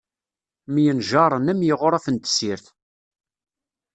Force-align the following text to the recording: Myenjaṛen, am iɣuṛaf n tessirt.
Myenjaṛen, 0.73 1.51
am 1.51 1.61
iɣuṛaf 1.69 2.05
n 2.09 2.15
tessirt. 2.17 2.65